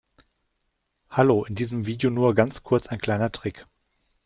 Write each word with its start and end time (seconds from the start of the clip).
Hallo, 1.11 1.45
in 1.45 1.53
diesem 1.53 1.85
Video 1.85 2.09
nur 2.09 2.33
ganz 2.33 2.63
kurz 2.63 2.87
ein 2.87 2.97
kleiner 2.97 3.31
Trick. 3.31 3.67